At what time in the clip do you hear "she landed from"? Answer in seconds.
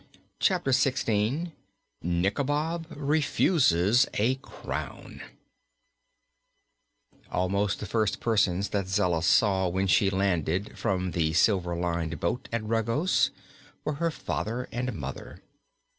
9.85-11.11